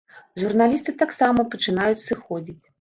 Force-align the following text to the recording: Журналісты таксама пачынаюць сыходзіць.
Журналісты 0.43 0.95
таксама 1.03 1.47
пачынаюць 1.53 2.05
сыходзіць. 2.09 2.61